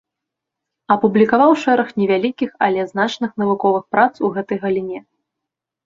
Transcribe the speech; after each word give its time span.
Апублікаваў 0.95 1.51
шэраг 1.65 1.93
невялікіх, 2.03 2.49
але 2.71 2.81
значных 2.95 3.31
навуковых 3.45 3.83
прац 3.95 4.13
у 4.25 4.37
гэтай 4.37 4.57
галіне. 4.69 4.99